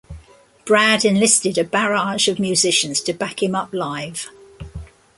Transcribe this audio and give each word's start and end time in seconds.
Brad 0.65 1.05
enlisted 1.05 1.59
a 1.59 1.63
barrage 1.63 2.27
of 2.27 2.39
musicians 2.39 3.01
to 3.01 3.13
back 3.13 3.43
him 3.43 3.53
up 3.53 3.69
live. 3.71 4.31